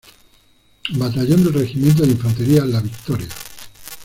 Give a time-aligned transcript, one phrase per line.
[0.97, 3.29] Batallón del Regimiento de Infantería La Victoria.